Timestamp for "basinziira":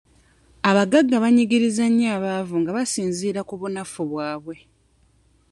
2.77-3.41